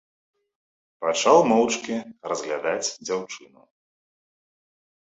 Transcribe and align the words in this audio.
Пачаў 1.05 1.37
моўчкі 1.51 1.95
разглядаць 2.33 2.93
дзяўчыну. 3.07 3.57